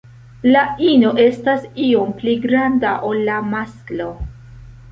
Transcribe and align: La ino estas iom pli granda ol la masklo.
La 0.53 0.61
ino 0.91 1.11
estas 1.23 1.67
iom 1.89 2.15
pli 2.23 2.35
granda 2.47 2.97
ol 3.11 3.21
la 3.29 3.39
masklo. 3.53 4.09